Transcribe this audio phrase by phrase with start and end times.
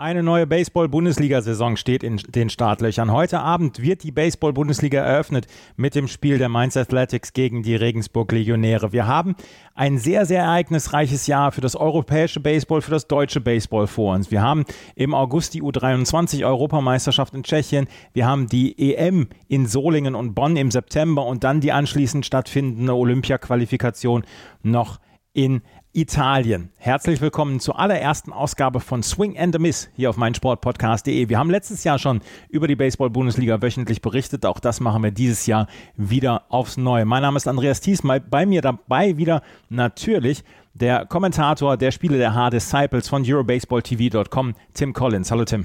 [0.00, 3.10] Eine neue Baseball-Bundesliga-Saison steht in den Startlöchern.
[3.10, 8.30] Heute Abend wird die Baseball-Bundesliga eröffnet mit dem Spiel der Mainz Athletics gegen die Regensburg
[8.30, 8.92] Legionäre.
[8.92, 9.34] Wir haben
[9.74, 14.30] ein sehr, sehr ereignisreiches Jahr für das europäische Baseball, für das deutsche Baseball vor uns.
[14.30, 14.64] Wir haben
[14.94, 17.88] im August die U23-Europameisterschaft in Tschechien.
[18.12, 22.94] Wir haben die EM in Solingen und Bonn im September und dann die anschließend stattfindende
[22.94, 24.22] Olympia-Qualifikation
[24.62, 25.00] noch
[25.32, 25.62] in
[25.98, 26.70] Italien.
[26.76, 31.28] Herzlich willkommen zur allerersten Ausgabe von Swing and a Miss hier auf meinsportpodcast.de.
[31.28, 34.46] Wir haben letztes Jahr schon über die Baseball-Bundesliga wöchentlich berichtet.
[34.46, 35.66] Auch das machen wir dieses Jahr
[35.96, 37.04] wieder aufs Neue.
[37.04, 38.02] Mein Name ist Andreas Thies.
[38.30, 45.32] Bei mir dabei wieder natürlich der Kommentator der Spiele der H-Disciples von EuroBaseballTV.com, Tim Collins.
[45.32, 45.64] Hallo Tim.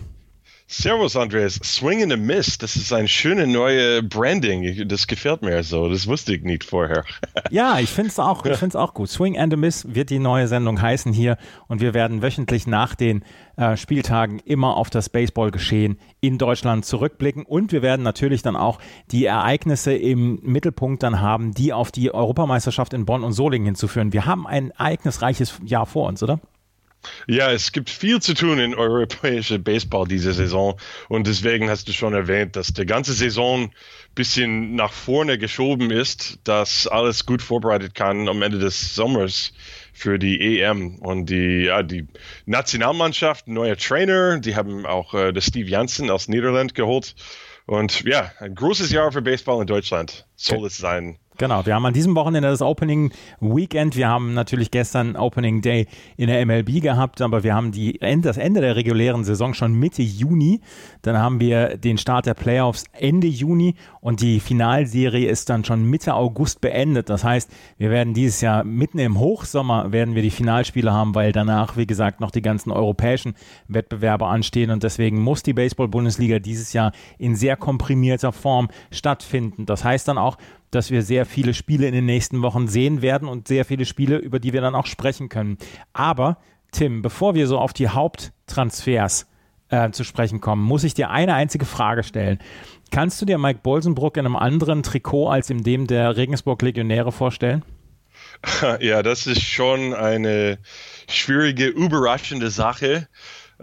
[0.67, 1.59] Servus, Andreas.
[1.63, 4.87] Swing in the Mist, das ist ein schönes neue Branding.
[4.87, 5.89] Das gefällt mir so.
[5.89, 7.03] Das wusste ich nicht vorher.
[7.51, 8.43] ja, ich finde es auch,
[8.75, 9.09] auch gut.
[9.09, 11.37] Swing and the Mist wird die neue Sendung heißen hier
[11.67, 13.23] und wir werden wöchentlich nach den
[13.55, 18.79] äh, Spieltagen immer auf das Baseballgeschehen in Deutschland zurückblicken und wir werden natürlich dann auch
[19.11, 24.13] die Ereignisse im Mittelpunkt dann haben, die auf die Europameisterschaft in Bonn und Solingen hinzuführen.
[24.13, 26.39] Wir haben ein ereignisreiches Jahr vor uns, oder?
[27.27, 30.79] Ja, es gibt viel zu tun in europäischer Baseball diese Saison.
[31.09, 33.71] Und deswegen hast du schon erwähnt, dass die ganze Saison ein
[34.15, 39.53] bisschen nach vorne geschoben ist, dass alles gut vorbereitet kann am Ende des Sommers
[39.93, 42.07] für die EM und die, ja, die
[42.45, 47.15] Nationalmannschaft, neuer Trainer, die haben auch äh, das Steve Janssen aus Niederland geholt.
[47.65, 51.17] Und ja, ein großes Jahr für Baseball in Deutschland soll es sein.
[51.37, 53.95] Genau, wir haben an diesem Wochenende das Opening Weekend.
[53.95, 58.37] Wir haben natürlich gestern Opening Day in der MLB gehabt, aber wir haben die, das
[58.37, 60.61] Ende der regulären Saison schon Mitte Juni.
[61.01, 65.85] Dann haben wir den Start der Playoffs Ende Juni und die Finalserie ist dann schon
[65.85, 67.09] Mitte August beendet.
[67.09, 71.31] Das heißt, wir werden dieses Jahr mitten im Hochsommer werden wir die Finalspiele haben, weil
[71.31, 73.33] danach, wie gesagt, noch die ganzen europäischen
[73.67, 79.65] Wettbewerbe anstehen und deswegen muss die Baseball-Bundesliga dieses Jahr in sehr komprimierter Form stattfinden.
[79.65, 80.37] Das heißt dann auch,
[80.75, 84.17] dass wir sehr viele Spiele in den nächsten Wochen sehen werden und sehr viele Spiele,
[84.17, 85.57] über die wir dann auch sprechen können.
[85.93, 86.37] Aber,
[86.71, 89.27] Tim, bevor wir so auf die Haupttransfers
[89.69, 92.39] äh, zu sprechen kommen, muss ich dir eine einzige Frage stellen.
[92.91, 97.11] Kannst du dir Mike Bolsenbrook in einem anderen Trikot als in dem der Regensburg Legionäre
[97.11, 97.63] vorstellen?
[98.81, 100.59] Ja, das ist schon eine
[101.09, 103.07] schwierige, überraschende Sache.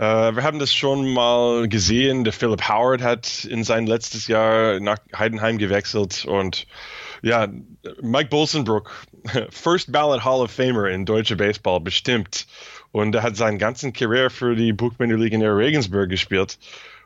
[0.00, 2.24] Uh, wir haben das schon mal gesehen.
[2.24, 6.66] Der Philip Howard hat in sein letztes Jahr nach Heidenheim gewechselt und
[7.20, 7.48] ja,
[8.00, 8.90] Mike Bolsenbrook,
[9.50, 12.46] First Ballot Hall of Famer in deutscher Baseball bestimmt.
[12.92, 16.58] Und er hat seinen ganzen Karriere für die League in Regensburg gespielt.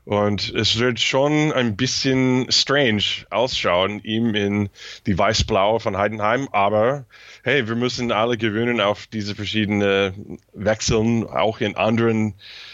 [0.05, 4.69] Und es wird schon ein bisschen strange ausschauen, ihm in
[5.09, 6.49] die Weiß-Blaue von Heidenheim.
[6.53, 7.07] Aber
[7.43, 12.74] hey, wir müssen alle gewöhnen auf diese verschiedenen Wechseln, auch in anderen äh,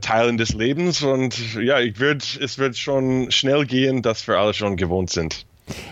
[0.00, 1.02] Teilen des Lebens.
[1.02, 5.46] Und ja, ich würd, es wird schon schnell gehen, dass wir alle schon gewohnt sind.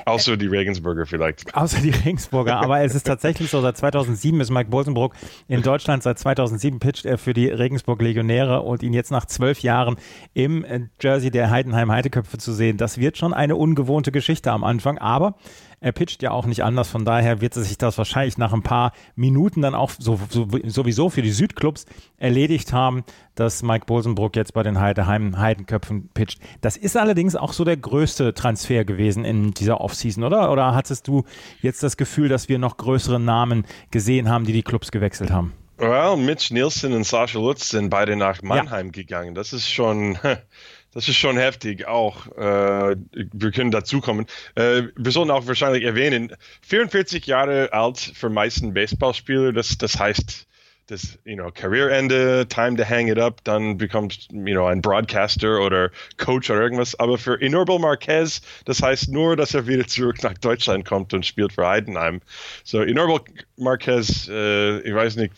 [0.05, 1.55] Außer die Regensburger vielleicht.
[1.55, 5.15] Außer die Regensburger, aber es ist tatsächlich so, seit 2007 ist Mike Bolsenbrook
[5.47, 9.61] in Deutschland, seit 2007 pitcht er für die Regensburg Legionäre und ihn jetzt nach zwölf
[9.61, 9.97] Jahren
[10.35, 14.65] im äh, Jersey der Heidenheim Heideköpfe zu sehen, das wird schon eine ungewohnte Geschichte am
[14.65, 15.35] Anfang, aber
[15.81, 18.93] er pitcht ja auch nicht anders, von daher wird sich das wahrscheinlich nach ein paar
[19.15, 24.53] Minuten dann auch so, so, sowieso für die Südclubs erledigt haben, dass Mike Bosenbrook jetzt
[24.53, 26.41] bei den Heideheim Heidenköpfen pitcht.
[26.61, 30.51] Das ist allerdings auch so der größte Transfer gewesen in dieser Offseason, oder?
[30.51, 31.25] Oder hattest du
[31.61, 35.53] jetzt das Gefühl, dass wir noch größere Namen gesehen haben, die die Clubs gewechselt haben?
[35.79, 38.93] Well, Mitch Nielsen und Sascha Lutz sind beide nach Mannheim ja.
[38.93, 39.37] gegangen.
[39.37, 40.19] Das ist schon
[40.93, 42.27] Das ist schon heftig auch.
[42.37, 44.27] Äh, wir können dazukommen.
[44.55, 50.47] Äh, wir sollten auch wahrscheinlich erwähnen, 44 Jahre alt für meisten Baseballspieler, das, das heißt,
[50.89, 55.61] das, you know, Karriereende, time to hang it up, dann bekommst, you know, ein Broadcaster
[55.61, 56.99] oder Coach oder irgendwas.
[56.99, 61.27] Aber für Inorbel Marquez, das heißt nur, dass er wieder zurück nach Deutschland kommt und
[61.27, 62.21] spielt für Heidenheim.
[62.65, 63.21] So, Inorbel
[63.57, 65.35] Marquez, äh, ich weiß nicht,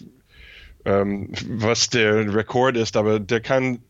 [0.85, 3.81] ähm, was der Rekord ist, aber der kann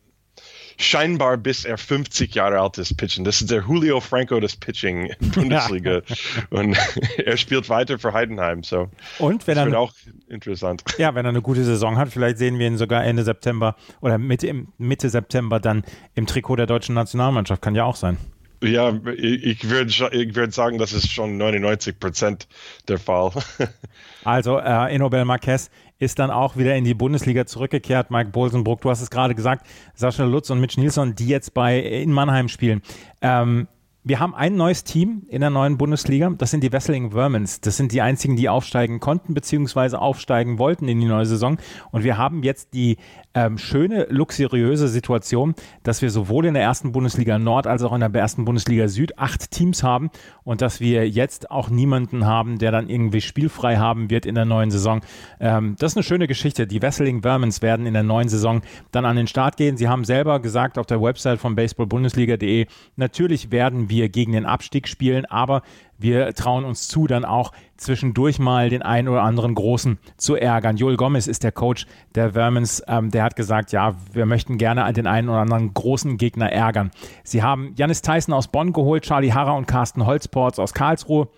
[0.81, 3.25] scheinbar bis er 50 Jahre alt ist pitchen.
[3.25, 6.01] Das ist der Julio Franco des Pitching in Bundesliga.
[6.49, 6.77] Und
[7.19, 8.63] er spielt weiter für Heidenheim.
[8.63, 8.89] So.
[9.19, 9.93] Und wenn das er wird auch
[10.29, 10.83] interessant.
[10.99, 14.19] Ja, wenn er eine gute Saison hat, vielleicht sehen wir ihn sogar Ende September oder
[14.19, 15.85] Mitte, Mitte September dann
[16.15, 17.61] im Trikot der deutschen Nationalmannschaft.
[17.63, 18.17] Kann ja auch sein.
[18.63, 22.47] Ja, ich würde ich würd sagen, das ist schon 99 Prozent
[22.89, 23.33] der Fall.
[24.25, 28.11] also, äh, Enobel Marquez ist dann auch wieder in die Bundesliga zurückgekehrt.
[28.11, 31.79] Mike Bolsenbrook, du hast es gerade gesagt, Sascha Lutz und Mitch Nilsson, die jetzt bei
[31.79, 32.83] in Mannheim spielen.
[33.23, 33.67] Ähm,
[34.03, 36.31] wir haben ein neues Team in der neuen Bundesliga.
[36.31, 37.61] Das sind die Wesseling Vermins.
[37.61, 39.97] Das sind die einzigen, die aufsteigen konnten bzw.
[39.97, 41.59] aufsteigen wollten in die neue Saison.
[41.91, 42.97] Und wir haben jetzt die
[43.35, 48.01] ähm, schöne, luxuriöse Situation, dass wir sowohl in der ersten Bundesliga Nord als auch in
[48.01, 50.11] der ersten Bundesliga Süd acht Teams haben
[50.45, 54.47] und dass wir jetzt auch niemanden haben, der dann irgendwie spielfrei haben wird in der
[54.47, 55.03] neuen Saison.
[55.39, 56.67] Ähm, das ist eine schöne Geschichte.
[56.67, 58.63] Die Wesseling Vermins werden in der neuen Saison
[58.93, 59.77] dann an den Start gehen.
[59.77, 62.67] Sie haben selber gesagt auf der Website von baseballbundesliga.de,
[62.97, 65.63] natürlich werden wir gegen den Abstieg spielen, aber
[65.99, 70.77] wir trauen uns zu, dann auch zwischendurch mal den einen oder anderen Großen zu ärgern.
[70.77, 72.83] Joel Gomez ist der Coach der Vermins.
[72.89, 76.91] Ähm, der hat gesagt, ja, wir möchten gerne den einen oder anderen großen Gegner ärgern.
[77.23, 81.29] Sie haben Janis Tyson aus Bonn geholt, Charlie Harrer und Carsten Holzports aus Karlsruhe.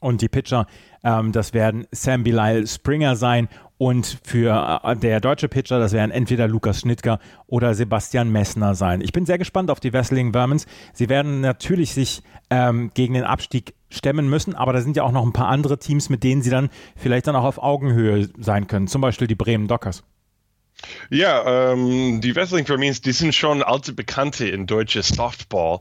[0.00, 0.66] Und die Pitcher,
[1.04, 3.48] ähm, das werden Sam Bilal Springer sein
[3.82, 7.18] und für äh, der deutsche Pitcher, das werden entweder Lukas Schnittger
[7.48, 9.00] oder Sebastian Messner sein.
[9.00, 10.66] Ich bin sehr gespannt auf die Wrestling Vermins.
[10.92, 15.10] Sie werden natürlich sich ähm, gegen den Abstieg stemmen müssen, aber da sind ja auch
[15.10, 18.68] noch ein paar andere Teams, mit denen sie dann vielleicht dann auch auf Augenhöhe sein
[18.68, 18.86] können.
[18.86, 20.04] Zum Beispiel die Bremen Dockers.
[21.10, 25.80] Ja, ähm, die Wrestling Vermins, die sind schon alte Bekannte in deutsches Softball,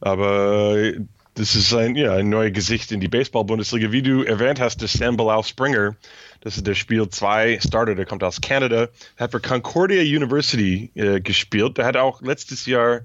[0.00, 0.94] aber
[1.34, 3.90] das ist ein, ja, ein neues Gesicht in die Baseball-Bundesliga.
[3.90, 5.96] Wie du erwähnt hast, der Sam Bilal Springer,
[6.40, 11.20] das ist der Spiel 2 Starter, der kommt aus Kanada, hat für Concordia University äh,
[11.20, 11.78] gespielt.
[11.78, 13.00] Der hat auch letztes Jahr,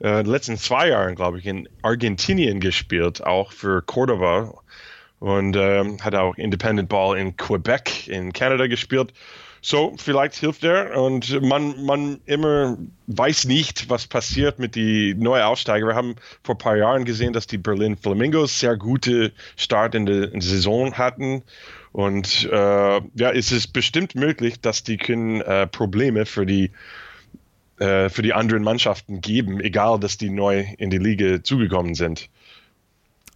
[0.00, 4.54] äh, letzten zwei Jahren, glaube ich, in Argentinien gespielt, auch für Cordova.
[5.20, 9.12] Und ähm, hat auch Independent Ball in Quebec in Kanada gespielt.
[9.60, 15.42] So, vielleicht hilft er und man, man immer weiß nicht, was passiert mit die neuen
[15.42, 15.86] Aussteiger.
[15.86, 20.06] Wir haben vor ein paar Jahren gesehen, dass die Berlin Flamingos sehr gute Start in
[20.06, 21.42] der, Saison hatten
[21.92, 22.56] und äh,
[22.96, 26.70] ja, es ist bestimmt möglich, dass die können äh, Probleme für die
[27.78, 32.28] äh, für die anderen Mannschaften geben, egal, dass die neu in die Liga zugekommen sind.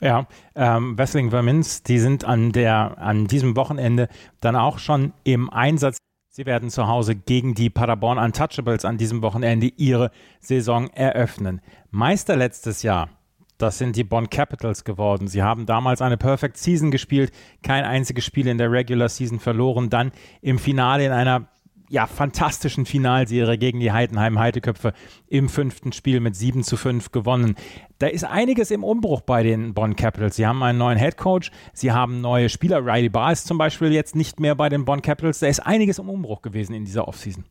[0.00, 0.26] Ja,
[0.56, 4.08] ähm, Wessling Vermins, die sind an der an diesem Wochenende
[4.40, 5.98] dann auch schon im Einsatz.
[6.34, 11.60] Sie werden zu Hause gegen die Paderborn Untouchables an diesem Wochenende ihre Saison eröffnen.
[11.90, 13.10] Meister letztes Jahr,
[13.58, 15.28] das sind die Bonn Capitals geworden.
[15.28, 17.32] Sie haben damals eine Perfect Season gespielt,
[17.62, 21.48] kein einziges Spiel in der Regular Season verloren, dann im Finale in einer
[21.92, 24.94] ja, fantastischen Finalserie gegen die Heidenheim Heideköpfe
[25.28, 27.54] im fünften Spiel mit 7 zu 5 gewonnen.
[27.98, 30.36] Da ist einiges im Umbruch bei den Bonn Capitals.
[30.36, 32.78] Sie haben einen neuen Head Coach, sie haben neue Spieler.
[32.86, 35.40] Riley Barr ist zum Beispiel jetzt nicht mehr bei den Bonn Capitals.
[35.40, 37.44] Da ist einiges im Umbruch gewesen in dieser Offseason.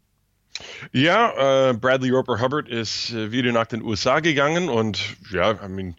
[0.92, 5.70] Ja, äh, Bradley Roper Hubbard ist äh, wieder nach den USA gegangen und ja, I
[5.70, 5.96] mean,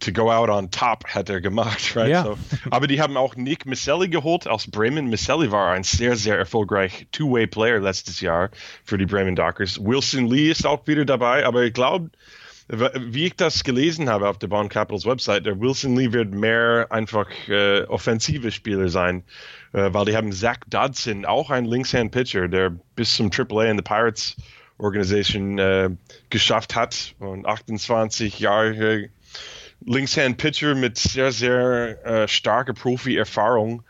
[0.00, 2.10] to go out on top hat er gemacht, right?
[2.10, 2.24] Ja.
[2.24, 2.38] So,
[2.70, 5.08] aber die haben auch Nick Misselli geholt aus Bremen.
[5.08, 8.50] Misselli war ein sehr, sehr erfolgreich Two-Way-Player letztes Jahr
[8.84, 9.78] für die Bremen Dockers.
[9.82, 12.10] Wilson Lee ist auch wieder dabei, aber ich glaube,
[12.68, 16.86] wie ich das gelesen habe auf der Bond Capitals Website, der Wilson Lee wird mehr
[16.90, 19.24] einfach äh, offensive Spieler sein,
[19.72, 23.82] äh, weil die haben Zach Dodson, auch ein Linkshand-Pitcher, der bis zum AAA in the
[23.82, 24.36] Pirates
[24.78, 25.90] Organisation äh,
[26.30, 29.08] geschafft hat und 28 Jahre
[29.84, 33.82] Linkshand-Pitcher mit sehr, sehr äh, starker Profi-Erfahrung.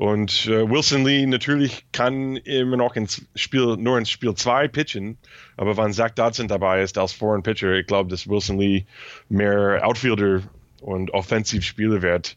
[0.00, 5.18] Und äh, Wilson Lee natürlich kann immer noch ins Spiel, nur ins Spiel 2 pitchen,
[5.58, 8.86] aber wenn Zach Dodson dabei ist als Foreign Pitcher, ich glaube, dass Wilson Lee
[9.28, 10.42] mehr Outfielder
[10.80, 12.34] und Offensivspieler wird.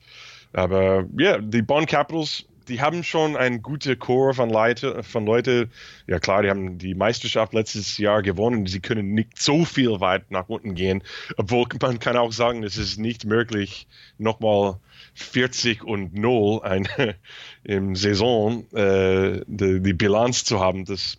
[0.52, 5.26] Aber ja, yeah, die Bonn Capitals die haben schon ein gute Chor von Leute, von
[5.26, 5.70] Leute.
[6.08, 8.66] Ja klar, die haben die Meisterschaft letztes Jahr gewonnen.
[8.68, 11.04] Sie können nicht so viel weit nach unten gehen,
[11.38, 14.78] obwohl man kann auch sagen, es ist nicht möglich, nochmal
[15.16, 16.88] 40 und 0 ein,
[17.64, 20.86] im Saison äh, die, die Bilanz zu haben.
[20.86, 21.18] Das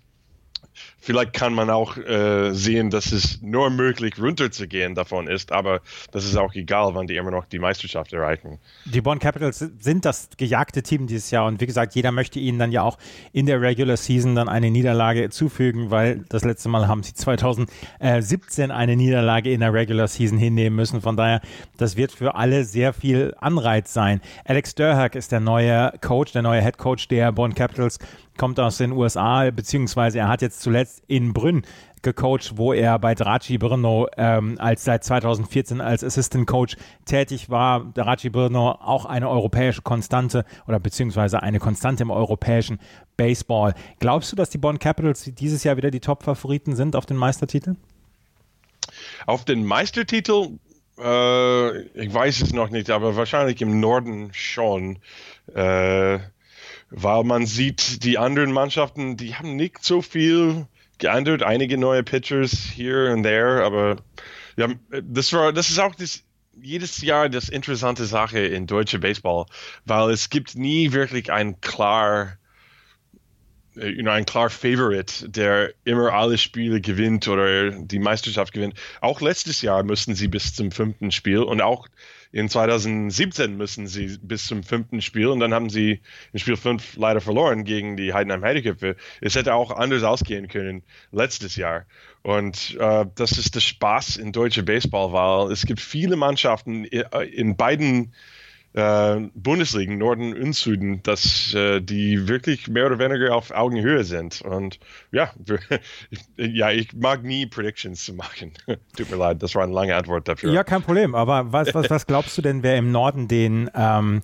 [1.04, 5.82] Vielleicht kann man auch äh, sehen, dass es nur möglich runterzugehen davon ist, aber
[6.12, 8.58] das ist auch egal, wann die immer noch die Meisterschaft erreichen.
[8.87, 12.58] Die Bonn Capitals sind das gejagte Team dieses Jahr und wie gesagt, jeder möchte ihnen
[12.58, 12.96] dann ja auch
[13.34, 18.70] in der Regular Season dann eine Niederlage zufügen, weil das letzte Mal haben sie 2017
[18.70, 21.02] eine Niederlage in der Regular Season hinnehmen müssen.
[21.02, 21.42] Von daher,
[21.76, 24.23] das wird für alle sehr viel Anreiz sein.
[24.46, 27.99] Alex Durhack ist der neue Coach, der neue Head Coach der Bonn Capitals
[28.38, 31.62] kommt aus den USA, beziehungsweise er hat jetzt zuletzt in Brünn
[32.02, 36.76] gecoacht, wo er bei Draci Brno ähm, als seit 2014 als Assistant Coach
[37.06, 37.84] tätig war.
[37.94, 42.78] Draci Brno auch eine europäische Konstante oder beziehungsweise eine Konstante im europäischen
[43.16, 43.74] Baseball.
[43.98, 47.76] Glaubst du, dass die Bonn Capitals dieses Jahr wieder die Top-Favoriten sind auf den Meistertitel?
[49.26, 50.58] Auf den Meistertitel
[50.98, 54.98] äh, ich weiß es noch nicht, aber wahrscheinlich im Norden schon.
[55.52, 56.18] Äh,
[56.96, 60.66] weil man sieht, die anderen Mannschaften, die haben nicht so viel
[60.98, 63.96] geändert, einige neue Pitchers hier und there, aber
[64.56, 64.68] ja,
[65.02, 66.22] das war, das ist auch das
[66.60, 69.46] jedes Jahr das interessante Sache in deutsche Baseball,
[69.84, 72.38] weil es gibt nie wirklich ein klar
[73.76, 78.74] äh, you know, ein klar Favorite, der immer alle Spiele gewinnt oder die Meisterschaft gewinnt.
[79.00, 81.88] Auch letztes Jahr müssen sie bis zum fünften Spiel und auch
[82.34, 86.00] in 2017 müssen sie bis zum fünften Spiel und dann haben sie
[86.32, 88.96] in Spiel 5 leider verloren gegen die Heidenheim Heideköpfe.
[89.20, 91.86] Es hätte auch anders ausgehen können letztes Jahr.
[92.22, 97.04] Und äh, das ist der Spaß in deutsche Baseball, weil es gibt viele Mannschaften in,
[97.30, 98.12] in beiden
[98.74, 104.42] äh, Bundesligen, Norden und Süden, dass äh, die wirklich mehr oder weniger auf Augenhöhe sind.
[104.42, 104.80] Und
[105.12, 105.30] ja,
[106.36, 108.52] ja, ich mag nie Predictions zu machen.
[108.96, 110.52] Tut mir leid, das war eine lange Antwort dafür.
[110.52, 111.14] Ja, kein Problem.
[111.14, 114.22] Aber was, was, was glaubst du denn, wer im Norden den ähm,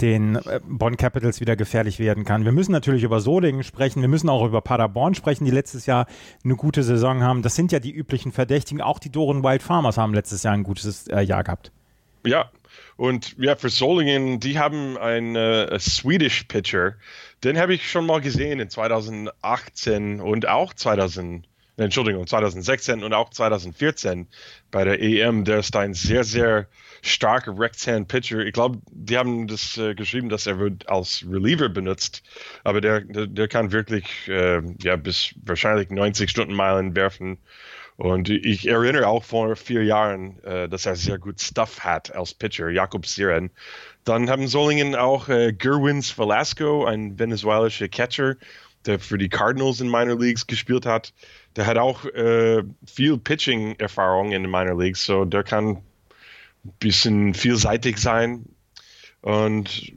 [0.00, 2.46] den äh, Bonn Capitals wieder gefährlich werden kann.
[2.46, 6.06] Wir müssen natürlich über Solingen sprechen, wir müssen auch über Paderborn sprechen, die letztes Jahr
[6.42, 7.42] eine gute Saison haben.
[7.42, 8.80] Das sind ja die üblichen Verdächtigen.
[8.80, 11.70] Auch die Doren Wild Farmers haben letztes Jahr ein gutes äh, Jahr gehabt.
[12.24, 12.50] Ja,
[13.00, 16.96] und ja, für Solingen, die haben einen äh, Swedish Pitcher.
[17.42, 23.30] Den habe ich schon mal gesehen in 2018 und auch 2000, Entschuldigung, 2016 und auch
[23.30, 24.28] 2014
[24.70, 25.46] bei der EM.
[25.46, 26.66] Der ist ein sehr, sehr
[27.00, 28.40] starker Rechtshand-Pitcher.
[28.40, 32.22] Ich glaube, die haben das äh, geschrieben, dass er wird als Reliever benutzt,
[32.64, 37.38] aber der, der, der kann wirklich äh, ja, bis wahrscheinlich 90 Stundenmeilen werfen
[38.00, 42.32] und ich erinnere auch vor vier Jahren, äh, dass er sehr gut Stuff hat als
[42.32, 43.50] Pitcher, Jakob Siren.
[44.04, 48.36] Dann haben Solingen auch äh, Gerwins Velasco, ein venezuelischer Catcher,
[48.86, 51.12] der für die Cardinals in Minor Leagues gespielt hat.
[51.56, 57.34] Der hat auch äh, viel Pitching-Erfahrung in den Minor Leagues, so der kann ein bisschen
[57.34, 58.46] vielseitig sein.
[59.20, 59.92] Und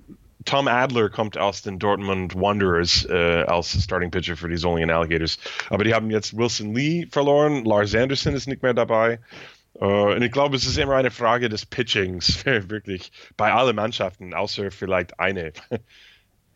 [0.45, 5.37] Tom Adler kommt aus den Dortmund Wanderers äh, als Starting Pitcher für die Solingen Alligators.
[5.69, 9.19] Aber die haben jetzt Wilson Lee verloren, Lars Anderson ist nicht mehr dabei.
[9.81, 14.33] Uh, und ich glaube, es ist immer eine Frage des Pitchings, wirklich, bei allen Mannschaften,
[14.33, 15.51] außer vielleicht eine.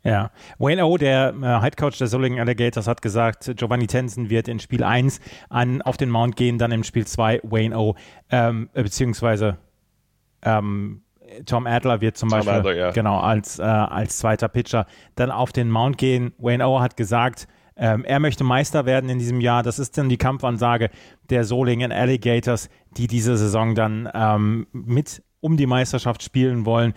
[0.04, 4.48] Ja, Wayne O, der äh, Head Coach der Solingen Alligators, hat gesagt, Giovanni Tensen wird
[4.48, 7.96] in Spiel 1 an, auf den Mount gehen, dann im Spiel 2 Wayne O,
[8.30, 9.58] ähm, beziehungsweise
[10.44, 11.02] ähm,
[11.46, 12.92] Tom Adler wird zum Tom Beispiel Adler, ja.
[12.92, 16.34] genau als, äh, als zweiter Pitcher dann auf den Mount gehen.
[16.38, 19.64] Wayne O hat gesagt, ähm, er möchte Meister werden in diesem Jahr.
[19.64, 20.90] Das ist dann die Kampfansage
[21.30, 26.94] der Solingen Alligators, die diese Saison dann ähm, mit um die Meisterschaft spielen wollen.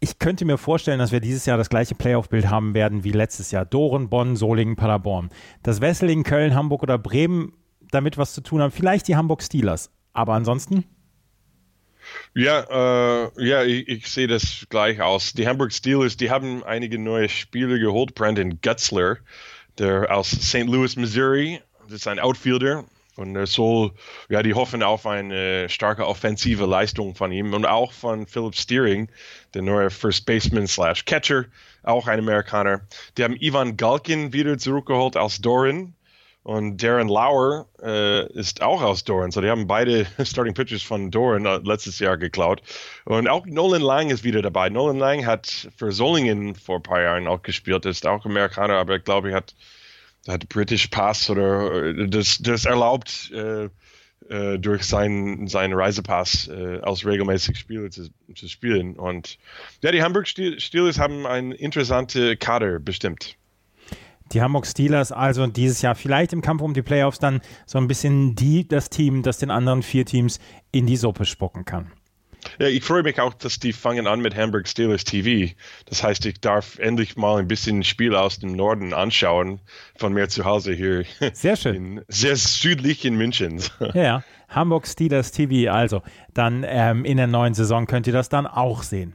[0.00, 3.50] Ich könnte mir vorstellen, dass wir dieses Jahr das gleiche Playoff-Bild haben werden wie letztes
[3.50, 3.64] Jahr.
[3.64, 5.30] Doren, Bonn, Solingen, Paderborn.
[5.62, 7.52] Dass Wesseling, Köln, Hamburg oder Bremen
[7.90, 8.70] damit was zu tun haben.
[8.70, 9.90] Vielleicht die Hamburg Steelers.
[10.12, 10.84] Aber ansonsten?
[12.34, 15.32] Ja, äh, ja, ich, ich, sehe das gleich aus.
[15.32, 18.14] Die Hamburg Steelers, die haben einige neue Spieler geholt.
[18.14, 19.16] Brandon Gutzler,
[19.78, 20.64] der aus St.
[20.64, 22.84] Louis, Missouri, das ist ein Outfielder.
[23.16, 23.92] Und er soll,
[24.28, 29.08] ja, die hoffen auf eine starke offensive Leistung von ihm und auch von Philip Steering,
[29.54, 31.46] der neue First Baseman slash Catcher,
[31.82, 32.82] auch ein Amerikaner.
[33.16, 35.94] Die haben Ivan Galkin wieder zurückgeholt aus Doran.
[36.46, 39.32] Und Darren Lauer äh, ist auch aus Doran.
[39.32, 42.62] So, die haben beide Starting Pitchers von Doran äh, letztes Jahr geklaut.
[43.04, 44.68] Und auch Nolan Lang ist wieder dabei.
[44.68, 48.94] Nolan Lang hat für Solingen vor ein paar Jahren auch gespielt, ist auch Amerikaner, aber
[48.94, 49.56] ich glaube, er hat,
[50.28, 53.68] hat British Pass oder äh, das, das erlaubt, äh,
[54.28, 58.94] äh, durch seinen, seinen Reisepass äh, als regelmäßig Spieler zu, zu spielen.
[58.94, 59.36] Und
[59.82, 63.36] ja, die Hamburg Steelers haben eine interessante Kader bestimmt.
[64.32, 67.88] Die Hamburg Steelers also dieses Jahr vielleicht im Kampf um die Playoffs dann so ein
[67.88, 70.40] bisschen die, das Team, das den anderen vier Teams
[70.72, 71.92] in die Suppe spucken kann.
[72.58, 75.52] Ja, ich freue mich auch, dass die fangen an mit Hamburg Steelers TV.
[75.86, 79.60] Das heißt, ich darf endlich mal ein bisschen Spiel aus dem Norden anschauen
[79.96, 81.04] von mir zu Hause hier.
[81.32, 81.74] Sehr schön.
[81.74, 83.62] In, sehr südlich in München.
[83.94, 85.72] Ja, Hamburg Steelers TV.
[85.72, 86.02] Also
[86.34, 89.14] dann ähm, in der neuen Saison könnt ihr das dann auch sehen.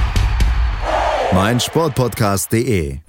[1.33, 2.99] meinsportpodcast.de.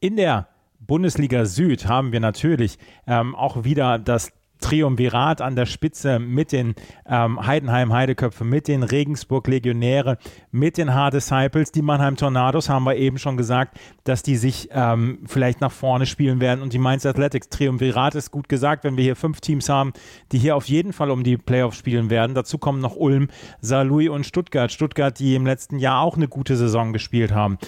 [0.00, 6.18] In der Bundesliga Süd haben wir natürlich ähm, auch wieder das Triumvirat an der Spitze
[6.18, 6.74] mit den
[7.06, 10.18] ähm, Heidenheim Heideköpfe, mit den Regensburg Legionäre,
[10.50, 14.68] mit den Hard Disciples, die Mannheim Tornados haben wir eben schon gesagt, dass die sich
[14.72, 18.96] ähm, vielleicht nach vorne spielen werden und die Mainz Athletics Triumvirat ist gut gesagt, wenn
[18.96, 19.92] wir hier fünf Teams haben,
[20.32, 22.34] die hier auf jeden Fall um die Playoffs spielen werden.
[22.34, 23.28] Dazu kommen noch Ulm,
[23.60, 24.72] Saarlouis und Stuttgart.
[24.72, 27.58] Stuttgart, die im letzten Jahr auch eine gute Saison gespielt haben.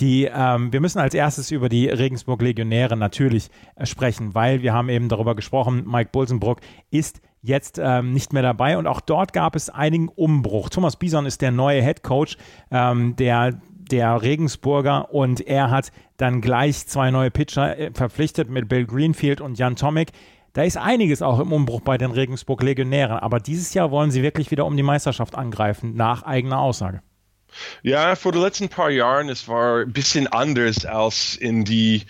[0.00, 4.72] Die, ähm, wir müssen als erstes über die Regensburg Legionäre natürlich äh, sprechen, weil wir
[4.72, 9.32] haben eben darüber gesprochen, Mike Bulsenbrock ist jetzt ähm, nicht mehr dabei und auch dort
[9.32, 10.68] gab es einigen Umbruch.
[10.70, 12.36] Thomas Bison ist der neue Head Coach
[12.70, 18.68] ähm, der, der Regensburger und er hat dann gleich zwei neue Pitcher äh, verpflichtet mit
[18.68, 20.10] Bill Greenfield und Jan Tomek.
[20.52, 24.22] Da ist einiges auch im Umbruch bei den Regensburg Legionären, aber dieses Jahr wollen sie
[24.22, 27.02] wirklich wieder um die Meisterschaft angreifen, nach eigener Aussage.
[27.82, 32.04] Ja, vor den letzten paar Jahren, es war ein bisschen anders als in die,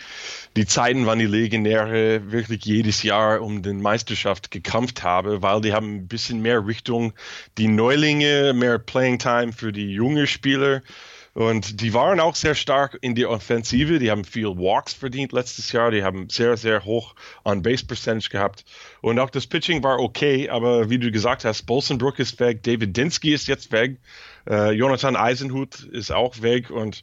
[0.56, 5.72] die Zeiten, wann die Legionäre wirklich jedes Jahr um den Meisterschaft gekämpft haben, weil die
[5.72, 7.12] haben ein bisschen mehr Richtung
[7.56, 10.82] die Neulinge, mehr Playing Time für die jungen Spieler.
[11.38, 14.00] Und die waren auch sehr stark in die Offensive.
[14.00, 15.92] Die haben viel Walks verdient letztes Jahr.
[15.92, 17.14] Die haben sehr, sehr hoch
[17.44, 18.64] on Base Percentage gehabt.
[19.02, 20.48] Und auch das Pitching war okay.
[20.48, 22.64] Aber wie du gesagt hast, Bolsenbrook ist weg.
[22.64, 24.00] David Dinsky ist jetzt weg.
[24.48, 26.70] Äh, Jonathan Eisenhut ist auch weg.
[26.70, 27.02] Und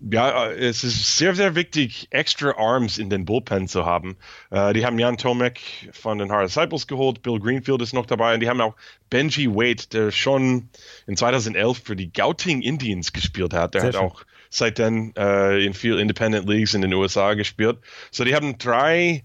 [0.00, 4.16] ja, es ist sehr, sehr wichtig, extra Arms in den Bullpen zu haben.
[4.50, 5.60] Äh, die haben Jan Tomek
[5.92, 8.76] von den Hard Disciples geholt, Bill Greenfield ist noch dabei und die haben auch
[9.10, 10.68] Benji Wade, der schon
[11.06, 13.74] in 2011 für die Gauting Indians gespielt hat.
[13.74, 14.04] Der sehr hat schön.
[14.04, 17.78] auch seitdem äh, in vielen Independent Leagues in den USA gespielt.
[18.12, 19.24] So, die haben drei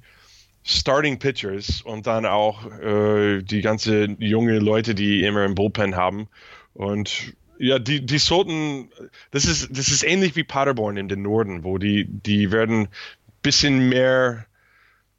[0.64, 6.30] Starting Pitchers und dann auch äh, die ganze junge Leute, die immer im Bullpen haben.
[6.74, 8.90] Und ja, die, die sollten,
[9.32, 12.90] das ist, das ist ähnlich wie Paderborn in den Norden, wo die, die werden ein
[13.42, 14.46] bisschen mehr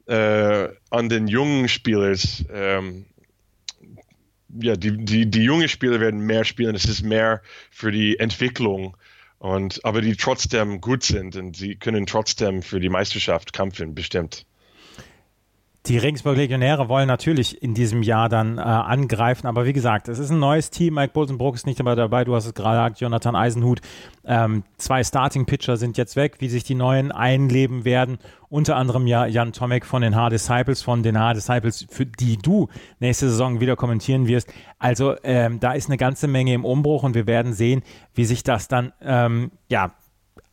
[0.05, 2.19] äh, an den jungen Spielern,
[2.53, 3.05] ähm,
[4.59, 8.95] ja, die, die, die jungen Spieler werden mehr spielen, es ist mehr für die Entwicklung
[9.39, 14.45] und, aber die trotzdem gut sind und sie können trotzdem für die Meisterschaft kämpfen, bestimmt.
[15.87, 20.17] Die Regensburg Legionäre wollen natürlich in diesem Jahr dann äh, angreifen, aber wie gesagt, es
[20.17, 20.95] ist ein neues Team.
[20.95, 22.23] Mike Bolsenbrook ist nicht mehr dabei.
[22.23, 23.81] Du hast es gerade gesagt, Jonathan Eisenhut.
[24.25, 28.17] Ähm, zwei Starting-Pitcher sind jetzt weg, wie sich die neuen einleben werden.
[28.49, 32.37] Unter anderem ja Jan Tomek von den Hard Disciples, von den Hard Disciples, für die
[32.37, 32.67] du
[32.99, 34.51] nächste Saison wieder kommentieren wirst.
[34.79, 37.83] Also ähm, da ist eine ganze Menge im Umbruch und wir werden sehen,
[38.15, 39.91] wie sich das dann ähm, ja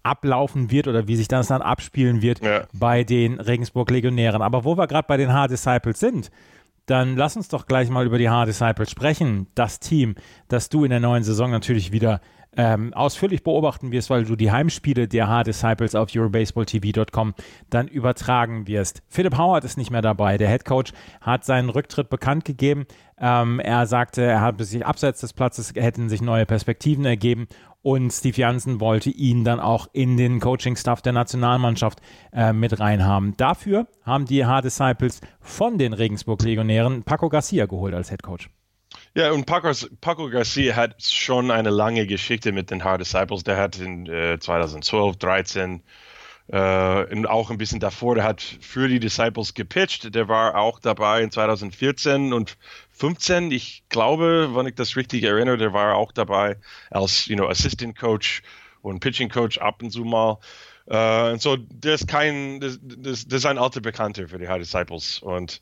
[0.03, 2.65] ablaufen wird oder wie sich das dann abspielen wird ja.
[2.73, 4.43] bei den Regensburg Legionären.
[4.43, 6.31] Aber wo wir gerade bei den Hard Disciples sind,
[6.87, 9.47] dann lass uns doch gleich mal über die Hard Disciples sprechen.
[9.55, 10.17] Das Team,
[10.49, 12.21] das du in der neuen Saison natürlich wieder
[12.57, 17.35] ähm, ausführlich beobachten wirst, weil du die Heimspiele der Hard Disciples auf EuroBaseballTV.com
[17.71, 19.03] dann übertragen wirst.
[19.09, 20.37] Philip Howard ist nicht mehr dabei.
[20.37, 22.87] Der Head Coach hat seinen Rücktritt bekannt gegeben.
[23.19, 27.47] Ähm, er sagte, er habe sich abseits des Platzes hätten sich neue Perspektiven ergeben
[27.83, 32.01] und Steve Jansen wollte ihn dann auch in den Coaching-Staff der Nationalmannschaft
[32.33, 33.35] äh, mit reinhaben.
[33.37, 38.51] Dafür haben die Hard Disciples von den Regensburg-Legionären Paco Garcia geholt als Head Coach.
[39.14, 39.70] Ja, und Paco,
[40.01, 43.44] Paco, Garcia hat schon eine lange Geschichte mit den Hard Disciples.
[43.44, 45.83] Der hat in äh, 2012, 13
[46.48, 50.14] äh, und auch ein bisschen davor, der hat für die Disciples gepitcht.
[50.14, 52.57] Der war auch dabei in 2014 und
[52.92, 53.51] 15.
[53.51, 56.57] Ich glaube, wenn ich das richtig erinnere, der war auch dabei
[56.90, 58.42] als you know, Assistant Coach
[58.81, 60.38] und Pitching Coach ab und zu mal.
[60.90, 62.77] Uh, und so, der ist kein, das
[63.22, 65.20] ist ein alter Bekannter für die High Disciples.
[65.20, 65.61] Und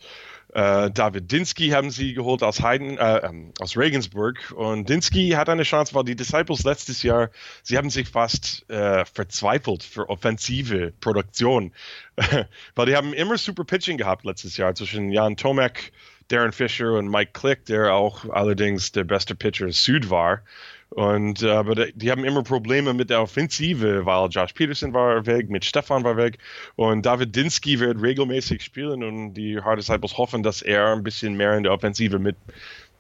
[0.53, 4.53] äh, David Dinsky haben sie geholt aus Heiden, äh, ähm, aus Regensburg.
[4.57, 7.31] Und Dinsky hat eine Chance, weil die Disciples letztes Jahr,
[7.63, 11.73] sie haben sich fast äh, verzweifelt für offensive Produktion.
[12.75, 15.93] weil die haben immer super Pitching gehabt letztes Jahr zwischen Jan Tomek,
[16.29, 20.43] Darren Fisher und Mike Click, der auch allerdings der beste Pitcher Süd war.
[20.91, 25.49] Und äh, aber die haben immer Probleme mit der Offensive, weil Josh Peterson war weg,
[25.49, 26.39] mit Stefan war weg.
[26.75, 31.37] Und David Dinsky wird regelmäßig spielen und die Hard Disciples hoffen, dass er ein bisschen
[31.37, 32.37] mehr in der Offensive mit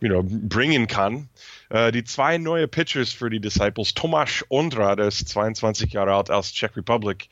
[0.00, 1.28] you know, bringen kann.
[1.68, 6.30] Äh, die zwei neue Pitchers für die Disciples, Tomasz Ondra, der ist 22 Jahre alt
[6.30, 7.28] aus Czech Republic.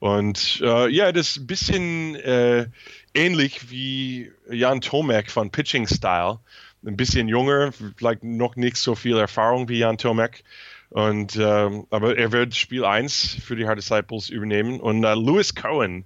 [0.00, 2.66] Und äh, ja, das ist ein bisschen äh,
[3.14, 6.38] ähnlich wie Jan Tomek von Pitching Style
[6.84, 10.44] ein bisschen jünger, vielleicht noch nicht so viel Erfahrung wie Jan Tomek.
[10.90, 14.80] Und, ähm, aber er wird Spiel 1 für die Hard Disciples übernehmen.
[14.80, 16.04] Und äh, Lewis Cohen,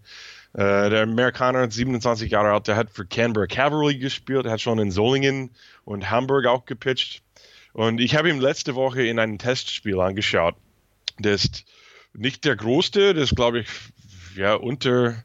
[0.55, 4.91] äh, der Amerikaner, 27 Jahre alt, der hat für Canberra Cavalry gespielt, hat schon in
[4.91, 5.51] Solingen
[5.85, 7.23] und Hamburg auch gepitcht.
[7.73, 10.57] Und ich habe ihn letzte Woche in einem Testspiel angeschaut.
[11.19, 11.65] Der ist
[12.13, 13.69] nicht der größte, das ist, glaube ich,
[14.37, 15.25] ja, unter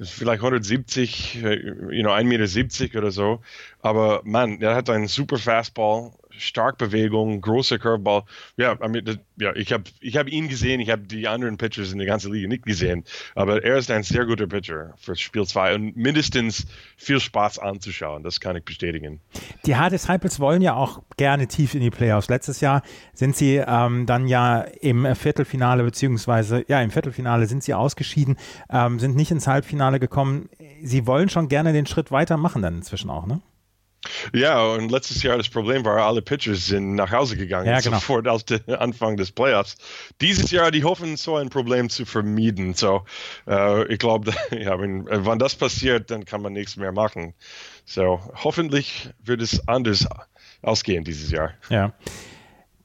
[0.00, 1.54] vielleicht 170, äh,
[1.90, 3.40] you know, 1,70 Meter oder so.
[3.80, 8.22] Aber man, er hat einen super Fastball, Starkbewegung, großer Curveball.
[8.56, 11.56] Ja, I mean, das, ja ich habe ich hab ihn gesehen, ich habe die anderen
[11.56, 13.04] Pitchers in der ganzen Liga nicht gesehen.
[13.34, 16.66] Aber er ist ein sehr guter Pitcher für Spiel 2 und mindestens
[16.96, 18.22] viel Spaß anzuschauen.
[18.22, 19.20] Das kann ich bestätigen.
[19.66, 22.28] Die Hard Disciples wollen ja auch gerne tief in die Playoffs.
[22.28, 27.74] Letztes Jahr sind sie ähm, dann ja im Viertelfinale, beziehungsweise ja, im Viertelfinale sind sie
[27.74, 28.36] ausgeschieden,
[28.70, 30.48] ähm, sind nicht ins Halbfinale gekommen.
[30.82, 33.40] Sie wollen schon gerne den Schritt weiter machen dann inzwischen auch, ne?
[34.32, 37.96] Ja, und letztes Jahr das Problem war, alle Pitchers sind nach Hause gegangen, ja, genau.
[37.96, 39.76] sofort aus dem Anfang des Playoffs.
[40.20, 42.74] Dieses Jahr, die hoffen, so ein Problem zu vermieden.
[42.74, 43.04] So,
[43.46, 47.34] äh, ich glaube, ja, wenn, wenn das passiert, dann kann man nichts mehr machen.
[47.84, 50.06] So, hoffentlich wird es anders
[50.62, 51.52] ausgehen dieses Jahr.
[51.68, 51.92] Ja.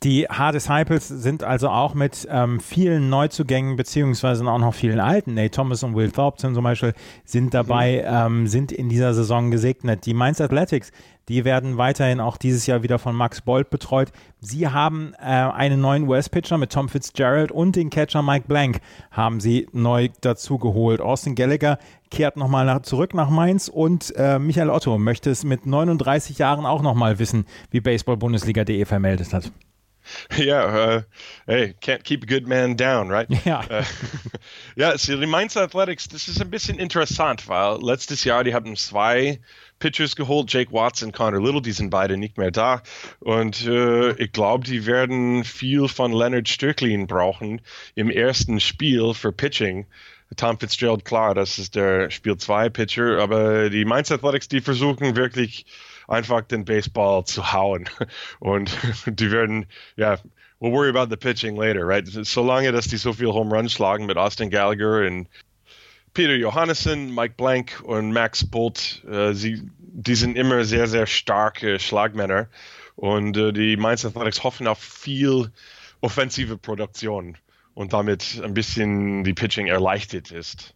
[0.03, 5.51] Die H-Disciples sind also auch mit ähm, vielen Neuzugängen beziehungsweise auch noch vielen alten, Nate
[5.51, 6.93] Thomas und Will Thorpe zum Beispiel,
[7.25, 8.37] sind dabei, mhm.
[8.39, 10.05] ähm, sind in dieser Saison gesegnet.
[10.05, 10.93] Die Mainz Athletics,
[11.27, 14.13] die werden weiterhin auch dieses Jahr wieder von Max Bolt betreut.
[14.39, 18.79] Sie haben äh, einen neuen US-Pitcher mit Tom Fitzgerald und den Catcher Mike Blank
[19.11, 21.01] haben sie neu dazu geholt.
[21.01, 21.77] Austin Gallagher
[22.09, 26.65] kehrt nochmal nach, zurück nach Mainz und äh, Michael Otto möchte es mit 39 Jahren
[26.65, 29.51] auch nochmal wissen, wie Baseball-Bundesliga.de vermeldet hat.
[30.37, 31.01] Yeah, uh,
[31.47, 33.27] hey, can't keep a good man down, right?
[33.45, 33.65] Ja.
[33.69, 33.83] Uh,
[34.75, 38.75] ja, so die Mainz Athletics, das ist ein bisschen interessant, weil letztes Jahr, die haben
[38.75, 39.39] zwei
[39.79, 42.81] Pitchers geholt, Jake Watson, Connor Little, die sind beide nicht mehr da.
[43.19, 47.61] Und äh, ich glaube, die werden viel von Leonard Stöcklin brauchen
[47.95, 49.87] im ersten Spiel für Pitching.
[50.35, 55.15] Tom Fitzgerald, klar, das ist der Spiel 2 Pitcher, aber die Mainz Athletics, die versuchen
[55.15, 55.65] wirklich
[56.09, 57.89] einfach den Baseball zu hauen.
[58.39, 60.17] Und die werden, ja,
[60.59, 62.05] we'll worry about the pitching later, right?
[62.07, 65.27] Solange, dass die so viel Home Runs schlagen mit Austin Gallagher und
[66.13, 71.79] Peter Johannesson, Mike Blank und Max Bolt, äh, sie, die sind immer sehr, sehr starke
[71.79, 72.47] Schlagmänner.
[72.95, 75.51] Und äh, die Mainz Athletics hoffen auf viel
[76.01, 77.37] offensive Produktion
[77.73, 80.73] und damit ein bisschen die Pitching erleichtert ist.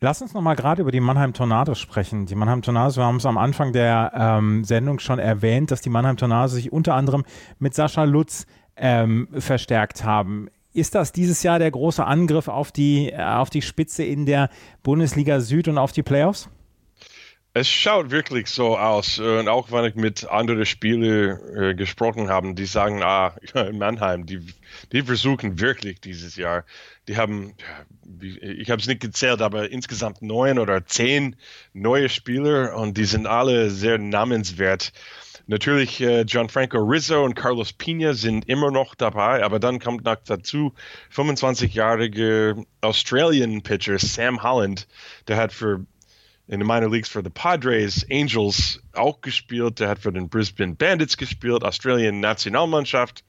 [0.00, 2.26] Lass uns noch mal gerade über die Mannheim Tornados sprechen.
[2.26, 5.90] Die Mannheim Tornados, wir haben es am Anfang der ähm, Sendung schon erwähnt, dass die
[5.90, 7.24] Mannheim Tornados sich unter anderem
[7.58, 10.50] mit Sascha Lutz ähm, verstärkt haben.
[10.72, 14.50] Ist das dieses Jahr der große Angriff auf die, äh, auf die Spitze in der
[14.84, 16.48] Bundesliga Süd und auf die Playoffs?
[17.58, 19.18] Es schaut wirklich so aus.
[19.18, 24.26] Und auch wenn ich mit anderen Spielern äh, gesprochen habe, die sagen, ah, in Mannheim,
[24.26, 24.46] die,
[24.92, 26.64] die versuchen wirklich dieses Jahr.
[27.08, 27.54] Die haben,
[28.20, 31.34] ich habe es nicht gezählt, aber insgesamt neun oder zehn
[31.72, 34.92] neue Spieler und die sind alle sehr namenswert.
[35.48, 40.18] Natürlich äh, Gianfranco Rizzo und Carlos Pina sind immer noch dabei, aber dann kommt noch
[40.24, 40.74] dazu
[41.12, 44.86] 25-jährige Australian Pitcher Sam Holland,
[45.26, 45.84] der hat für
[46.48, 49.80] in den Minor Leagues für die Padres, Angels auch gespielt.
[49.80, 53.22] Der hat für den Brisbane Bandits gespielt, Australien Nationalmannschaft.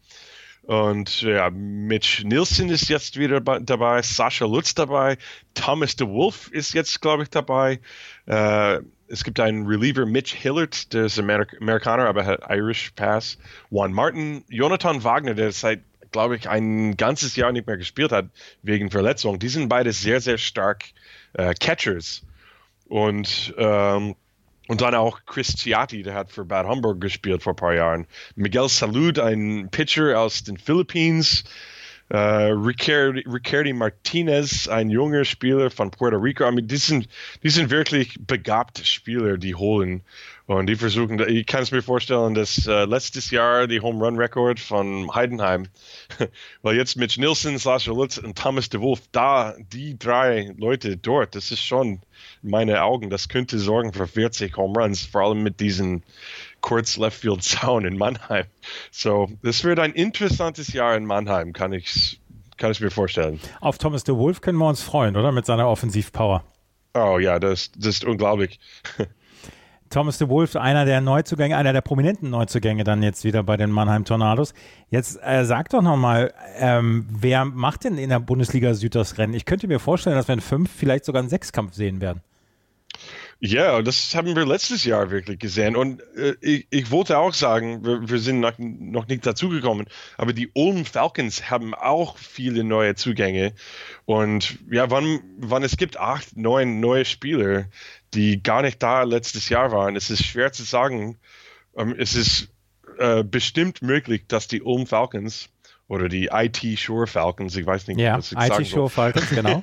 [0.64, 5.18] Und ja, Mitch Nielsen ist jetzt wieder dabei, Sascha Lutz dabei,
[5.56, 7.80] Thomas de Wolf ist jetzt, glaube ich, dabei.
[8.28, 13.40] Äh, es gibt einen Reliever, Mitch Hillard, der ist Amerik Amerikaner, aber hat Irish Pass.
[13.72, 18.28] Juan Martin, Jonathan Wagner, der seit, glaube ich, ein ganzes Jahr nicht mehr gespielt hat
[18.62, 19.40] wegen Verletzung.
[19.40, 20.86] Die sind beide sehr, sehr stark
[21.34, 22.22] äh, Catchers.
[22.90, 24.16] Und, ähm,
[24.68, 28.08] und dann auch Chris Ciatti, der hat für Bad Homburg gespielt vor ein paar Jahren.
[28.36, 31.24] Miguel Salud, ein Pitcher aus den Philippinen.
[32.12, 36.50] Uh, äh, Ricardi, Ricardi Martinez, ein junger Spieler von Puerto Rico.
[36.50, 37.08] Die, sind,
[37.44, 40.02] die sind wirklich begabte Spieler, die holen.
[40.50, 44.18] Und die versuchen, ich kann es mir vorstellen, dass uh, letztes Jahr die Home Run
[44.18, 45.68] Record von Heidenheim,
[46.64, 51.36] weil jetzt mit Nilsson, Sascha Lutz und Thomas de Wolf, da, die drei Leute dort,
[51.36, 52.02] das ist schon
[52.42, 56.02] meine Augen, das könnte sorgen für 40 Home Runs, vor allem mit diesen
[56.62, 58.46] kurz Left Field Sound in Mannheim.
[58.90, 62.20] So, das wird ein interessantes Jahr in Mannheim, kann ich,
[62.58, 63.40] kann ich mir vorstellen.
[63.62, 65.32] Auf Thomas de Wolf können wir uns freuen, oder?
[65.32, 66.44] Mit seiner Offensivpower.
[66.96, 68.60] Oh ja, das, das ist unglaublich.
[69.90, 73.72] Thomas de Wolf, einer der Neuzugänge, einer der prominenten Neuzugänge dann jetzt wieder bei den
[73.72, 74.54] Mannheim Tornados.
[74.90, 79.34] Jetzt äh, sag doch nochmal, ähm, wer macht denn in der Bundesliga Süd das Rennen?
[79.34, 82.22] Ich könnte mir vorstellen, dass wir in fünf, vielleicht sogar einen Sechskampf sehen werden.
[83.42, 85.78] Ja, das haben wir letztes Jahr wirklich gesehen.
[85.78, 90.34] Und äh, ich, ich, wollte auch sagen, wir, wir sind noch, noch nicht dazugekommen, aber
[90.34, 93.54] die Ulm Falcons haben auch viele neue Zugänge.
[94.04, 97.68] Und ja, wann, wann es gibt acht, neun neue Spieler,
[98.14, 101.18] die gar nicht da letztes Jahr waren, es ist schwer zu sagen.
[101.78, 102.50] Ähm, es ist
[102.98, 105.48] äh, bestimmt möglich, dass die Ulm Falcons
[105.90, 109.30] oder die IT Shore Falcons, ich weiß nicht, ja, was ich IT sagen Shore Falcons,
[109.30, 109.62] genau.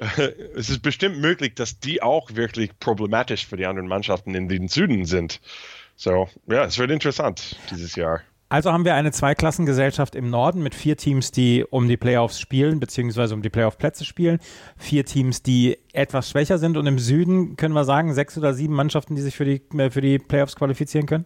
[0.56, 4.68] es ist bestimmt möglich, dass die auch wirklich problematisch für die anderen Mannschaften in den
[4.68, 5.40] Süden sind.
[5.96, 8.20] So, ja, es wird interessant dieses Jahr.
[8.48, 12.80] Also haben wir eine Zweiklassengesellschaft im Norden mit vier Teams, die um die Playoffs spielen,
[12.80, 14.40] beziehungsweise um die Playoff-Plätze spielen.
[14.76, 16.76] Vier Teams, die etwas schwächer sind.
[16.76, 19.88] Und im Süden können wir sagen, sechs oder sieben Mannschaften, die sich für die, äh,
[19.88, 21.24] für die Playoffs qualifizieren können?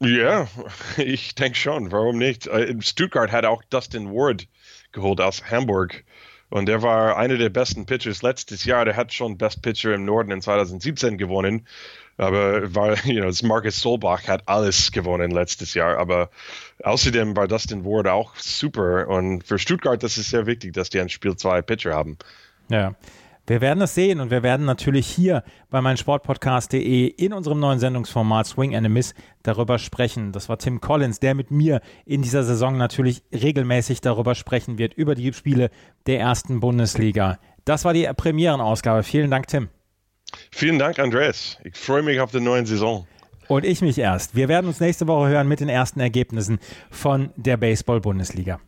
[0.00, 0.48] Ja,
[0.96, 1.92] ich denke schon.
[1.92, 2.46] Warum nicht?
[2.46, 4.46] Äh, Stuttgart hat auch Dustin Ward
[4.92, 6.04] geholt aus Hamburg.
[6.50, 8.84] Und der war einer der besten Pitchers letztes Jahr.
[8.84, 11.66] Der hat schon Best Pitcher im Norden in 2017 gewonnen.
[12.16, 15.98] Aber weil, you know, Marcus Solbach hat alles gewonnen letztes Jahr.
[15.98, 16.30] Aber
[16.82, 19.08] außerdem war Dustin Ward auch super.
[19.08, 22.18] Und für Stuttgart, das ist sehr wichtig, dass die ein Spiel zwei Pitcher haben.
[22.68, 22.94] Ja.
[23.46, 28.46] Wir werden es sehen und wir werden natürlich hier bei meinsportpodcast.de in unserem neuen Sendungsformat
[28.46, 30.32] Swing and a Miss darüber sprechen.
[30.32, 34.94] Das war Tim Collins, der mit mir in dieser Saison natürlich regelmäßig darüber sprechen wird,
[34.94, 35.70] über die Spiele
[36.06, 37.38] der ersten Bundesliga.
[37.66, 39.02] Das war die Premierenausgabe.
[39.02, 39.68] Vielen Dank, Tim.
[40.50, 41.58] Vielen Dank, Andreas.
[41.64, 43.06] Ich freue mich auf die neue Saison.
[43.48, 44.34] Und ich mich erst.
[44.34, 46.58] Wir werden uns nächste Woche hören mit den ersten Ergebnissen
[46.90, 48.58] von der Baseball-Bundesliga.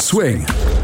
[0.00, 0.46] Swing